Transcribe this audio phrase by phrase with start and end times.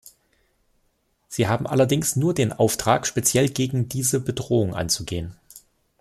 [1.27, 5.37] Sie haben allerdings nur den Auftrag, speziell gegen diese Bedrohung anzugehen.